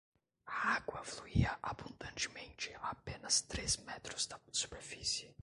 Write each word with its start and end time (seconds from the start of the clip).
A 0.47 0.55
água 0.77 1.03
fluía 1.03 1.51
abundantemente 1.61 2.73
a 2.73 2.89
apenas 2.89 3.41
três 3.41 3.77
metros 3.77 4.25
da 4.25 4.39
superfície. 4.51 5.29